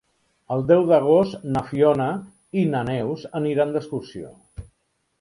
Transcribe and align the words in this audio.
El 0.53 0.63
deu 0.71 0.85
d'agost 0.91 1.43
na 1.57 1.63
Fiona 1.69 2.09
i 2.63 2.67
na 2.73 2.83
Neus 2.91 3.29
aniran 3.45 3.79
d'excursió. 3.79 4.37